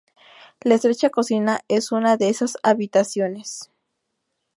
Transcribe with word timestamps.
La 0.61 0.73
estrecha 0.73 1.11
cocina 1.11 1.59
es 1.67 1.91
una 1.91 2.17
de 2.17 2.29
esas 2.29 2.57
habitaciones. 2.63 3.69